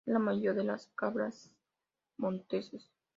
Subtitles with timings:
[0.03, 1.51] Es la mayor de las cabras
[2.17, 2.89] monteses.